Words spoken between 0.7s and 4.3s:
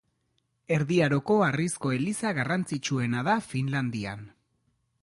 Erdi Aroko harrizko eliza garrantzitsuena da Finlandian.